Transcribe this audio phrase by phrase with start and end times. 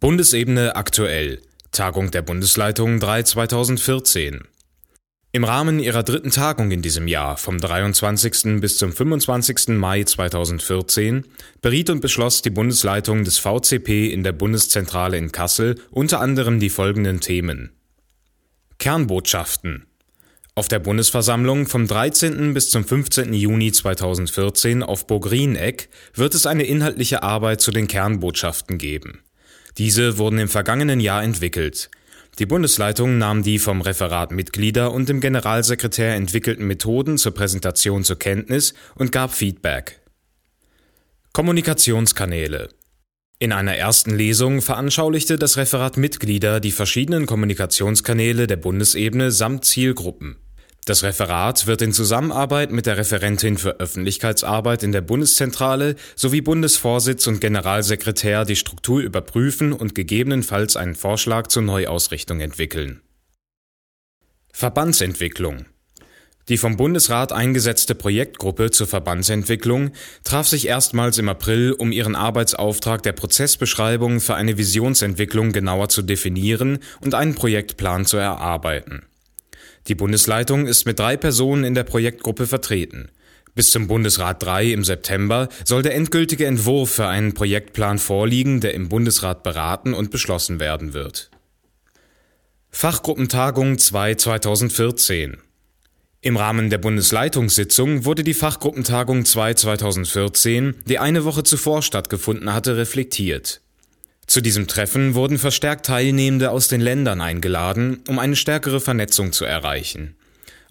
[0.00, 1.42] Bundesebene aktuell.
[1.72, 4.40] Tagung der Bundesleitung 3 2014.
[5.32, 8.62] Im Rahmen ihrer dritten Tagung in diesem Jahr vom 23.
[8.62, 9.76] bis zum 25.
[9.76, 11.26] Mai 2014
[11.60, 16.70] beriet und beschloss die Bundesleitung des VCP in der Bundeszentrale in Kassel unter anderem die
[16.70, 17.70] folgenden Themen.
[18.78, 19.84] Kernbotschaften
[20.54, 22.54] auf der Bundesversammlung vom 13.
[22.54, 23.34] bis zum 15.
[23.34, 29.20] Juni 2014 auf Burg Rieneck wird es eine inhaltliche Arbeit zu den Kernbotschaften geben.
[29.78, 31.90] Diese wurden im vergangenen Jahr entwickelt.
[32.38, 38.18] Die Bundesleitung nahm die vom Referat Mitglieder und dem Generalsekretär entwickelten Methoden zur Präsentation zur
[38.18, 40.00] Kenntnis und gab Feedback.
[41.32, 42.68] Kommunikationskanäle
[43.42, 50.36] in einer ersten Lesung veranschaulichte das Referat Mitglieder die verschiedenen Kommunikationskanäle der Bundesebene samt Zielgruppen.
[50.86, 57.26] Das Referat wird in Zusammenarbeit mit der Referentin für Öffentlichkeitsarbeit in der Bundeszentrale sowie Bundesvorsitz
[57.26, 63.02] und Generalsekretär die Struktur überprüfen und gegebenenfalls einen Vorschlag zur Neuausrichtung entwickeln.
[64.52, 65.66] Verbandsentwicklung
[66.50, 69.92] die vom Bundesrat eingesetzte Projektgruppe zur Verbandsentwicklung
[70.24, 76.02] traf sich erstmals im April, um ihren Arbeitsauftrag der Prozessbeschreibung für eine Visionsentwicklung genauer zu
[76.02, 79.02] definieren und einen Projektplan zu erarbeiten.
[79.88, 83.10] Die Bundesleitung ist mit drei Personen in der Projektgruppe vertreten.
[83.54, 88.74] Bis zum Bundesrat 3 im September soll der endgültige Entwurf für einen Projektplan vorliegen, der
[88.74, 91.30] im Bundesrat beraten und beschlossen werden wird.
[92.70, 95.38] Fachgruppentagung 2 2014
[96.20, 102.76] Im Rahmen der Bundesleitungssitzung wurde die Fachgruppentagung 2 2014, die eine Woche zuvor stattgefunden hatte,
[102.76, 103.60] reflektiert.
[104.30, 109.44] Zu diesem Treffen wurden verstärkt Teilnehmende aus den Ländern eingeladen, um eine stärkere Vernetzung zu
[109.44, 110.14] erreichen.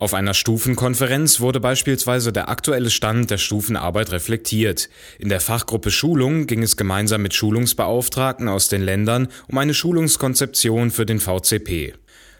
[0.00, 4.88] Auf einer Stufenkonferenz wurde beispielsweise der aktuelle Stand der Stufenarbeit reflektiert.
[5.20, 10.90] In der Fachgruppe Schulung ging es gemeinsam mit Schulungsbeauftragten aus den Ländern um eine Schulungskonzeption
[10.90, 11.94] für den VCP.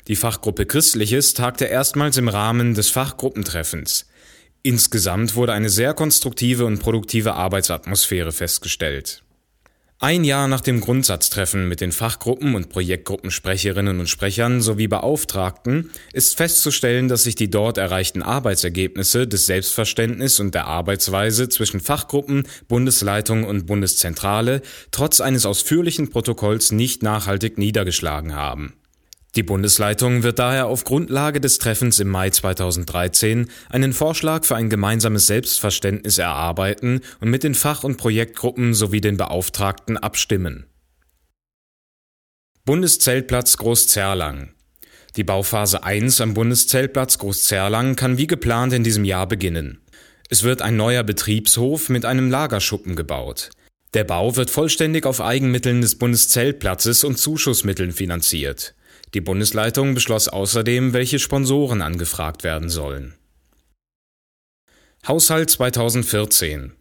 [0.09, 4.09] Die Fachgruppe Christliches tagte erstmals im Rahmen des Fachgruppentreffens.
[4.65, 9.24] Insgesamt wurde eine sehr konstruktive und produktive Arbeitsatmosphäre festgestellt.
[10.05, 16.37] Ein Jahr nach dem Grundsatztreffen mit den Fachgruppen und Projektgruppensprecherinnen und Sprechern sowie Beauftragten ist
[16.37, 23.45] festzustellen, dass sich die dort erreichten Arbeitsergebnisse des Selbstverständnis und der Arbeitsweise zwischen Fachgruppen, Bundesleitung
[23.45, 24.61] und Bundeszentrale
[24.91, 28.75] trotz eines ausführlichen Protokolls nicht nachhaltig niedergeschlagen haben.
[29.37, 34.71] Die Bundesleitung wird daher auf Grundlage des Treffens im Mai 2013 einen Vorschlag für ein
[34.71, 40.67] gemeinsames Selbstverständnis erarbeiten und mit den Fach- und Projektgruppen sowie den Beauftragten abstimmen.
[42.65, 44.55] Bundeszeltplatz Großzerlang
[45.17, 49.81] Die Bauphase 1 am Bundeszeltplatz Großzerlang kann wie geplant in diesem Jahr beginnen.
[50.31, 53.51] Es wird ein neuer Betriebshof mit einem Lagerschuppen gebaut.
[53.95, 58.75] Der Bau wird vollständig auf Eigenmitteln des Bundeszeltplatzes und Zuschussmitteln finanziert.
[59.15, 63.15] Die Bundesleitung beschloss außerdem, welche Sponsoren angefragt werden sollen.
[65.07, 66.73] Haushalt 2014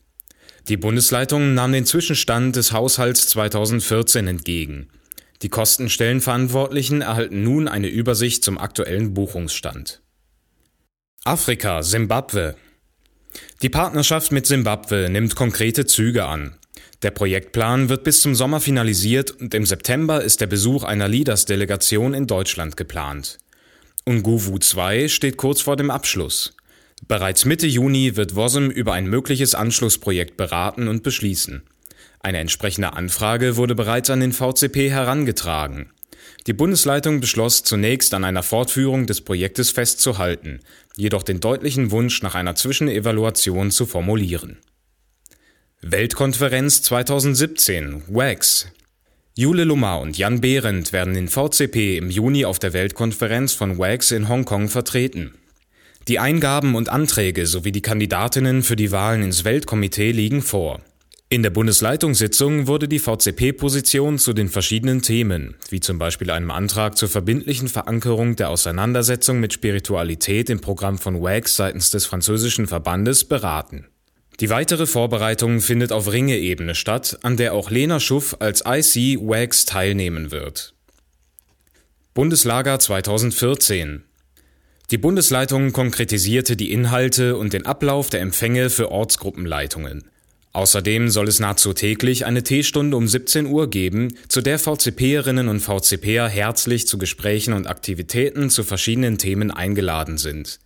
[0.68, 4.90] Die Bundesleitung nahm den Zwischenstand des Haushalts 2014 entgegen.
[5.44, 10.02] Die Kostenstellenverantwortlichen erhalten nun eine Übersicht zum aktuellen Buchungsstand.
[11.26, 12.56] Afrika, Simbabwe.
[13.62, 16.56] Die Partnerschaft mit Simbabwe nimmt konkrete Züge an.
[17.04, 22.14] Der Projektplan wird bis zum Sommer finalisiert und im September ist der Besuch einer Leaders-Delegation
[22.14, 23.40] in Deutschland geplant.
[24.06, 26.56] Unguvu 2 steht kurz vor dem Abschluss.
[27.06, 31.64] Bereits Mitte Juni wird WOSM über ein mögliches Anschlussprojekt beraten und beschließen.
[32.22, 35.92] Eine entsprechende Anfrage wurde bereits an den VCP herangetragen.
[36.48, 40.62] Die Bundesleitung beschloss zunächst an einer Fortführung des Projektes festzuhalten,
[40.96, 44.60] jedoch den deutlichen Wunsch nach einer Zwischenevaluation zu formulieren.
[45.86, 48.70] Weltkonferenz 2017 WAX
[49.36, 54.12] Jule Lummer und Jan Behrendt werden den VCP im Juni auf der Weltkonferenz von WAX
[54.12, 55.34] in Hongkong vertreten.
[56.08, 60.80] Die Eingaben und Anträge sowie die Kandidatinnen für die Wahlen ins Weltkomitee liegen vor.
[61.28, 66.98] In der Bundesleitungssitzung wurde die VCP-Position zu den verschiedenen Themen, wie zum Beispiel einem Antrag
[66.98, 73.26] zur verbindlichen Verankerung der Auseinandersetzung mit Spiritualität im Programm von WAX seitens des französischen Verbandes,
[73.26, 73.88] beraten.
[74.40, 79.66] Die weitere Vorbereitung findet auf Ringe-Ebene statt, an der auch Lena Schuff als IC WAGS
[79.66, 80.74] teilnehmen wird.
[82.14, 84.04] Bundeslager 2014
[84.90, 90.04] Die Bundesleitung konkretisierte die Inhalte und den Ablauf der Empfänge für Ortsgruppenleitungen.
[90.52, 95.62] Außerdem soll es nahezu täglich eine T-Stunde um 17 Uhr geben, zu der VCPerinnen und
[95.62, 100.60] VCPer herzlich zu Gesprächen und Aktivitäten zu verschiedenen Themen eingeladen sind.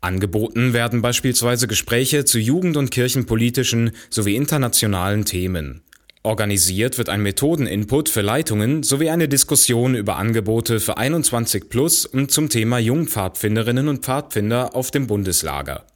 [0.00, 5.82] Angeboten werden beispielsweise Gespräche zu jugend- und kirchenpolitischen sowie internationalen Themen.
[6.22, 12.30] Organisiert wird ein Methodeninput für Leitungen sowie eine Diskussion über Angebote für 21 Plus und
[12.30, 15.86] zum Thema Jungpfadfinderinnen und Pfadfinder auf dem Bundeslager.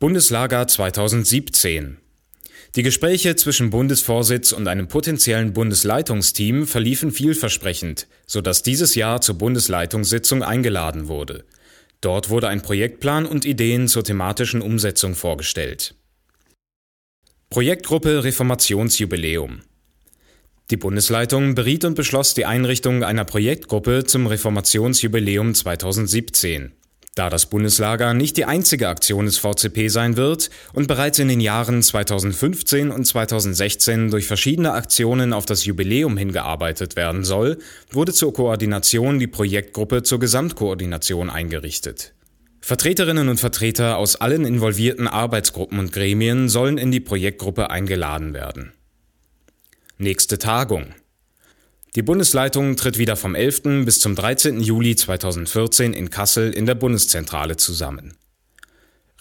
[0.00, 1.98] Bundeslager 2017
[2.76, 9.36] Die Gespräche zwischen Bundesvorsitz und einem potenziellen Bundesleitungsteam verliefen vielversprechend, so dass dieses Jahr zur
[9.36, 11.44] Bundesleitungssitzung eingeladen wurde.
[12.00, 15.94] Dort wurde ein Projektplan und Ideen zur thematischen Umsetzung vorgestellt.
[17.50, 19.62] Projektgruppe Reformationsjubiläum
[20.70, 26.77] Die Bundesleitung beriet und beschloss die Einrichtung einer Projektgruppe zum Reformationsjubiläum 2017.
[27.18, 31.40] Da das Bundeslager nicht die einzige Aktion des VCP sein wird und bereits in den
[31.40, 37.58] Jahren 2015 und 2016 durch verschiedene Aktionen auf das Jubiläum hingearbeitet werden soll,
[37.90, 42.14] wurde zur Koordination die Projektgruppe zur Gesamtkoordination eingerichtet
[42.60, 48.74] Vertreterinnen und Vertreter aus allen involvierten Arbeitsgruppen und Gremien sollen in die Projektgruppe eingeladen werden.
[49.96, 50.94] Nächste Tagung.
[51.98, 53.84] Die Bundesleitung tritt wieder vom 11.
[53.84, 54.60] bis zum 13.
[54.60, 58.16] Juli 2014 in Kassel in der Bundeszentrale zusammen.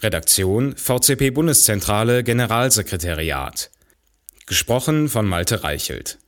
[0.02, 3.72] Redaktion VCP Bundeszentrale Generalsekretariat.
[4.46, 6.20] Gesprochen von Malte Reichelt.